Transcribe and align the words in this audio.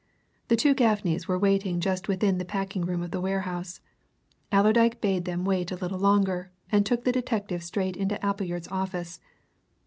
The 0.47 0.55
two 0.55 0.73
Gaffneys 0.73 1.27
were 1.27 1.37
waiting 1.37 1.79
just 1.79 2.07
within 2.07 2.39
the 2.39 2.43
packingroom 2.43 3.03
of 3.03 3.11
the 3.11 3.21
warehouse. 3.21 3.81
Allerdyke 4.51 4.99
bade 4.99 5.25
them 5.25 5.45
wait 5.45 5.69
a 5.71 5.75
little 5.75 5.99
longer, 5.99 6.49
and 6.71 6.87
took 6.87 7.03
the 7.03 7.11
detective 7.11 7.61
straight 7.63 7.95
into 7.95 8.15
Appleyard's 8.25 8.67
office. 8.69 9.19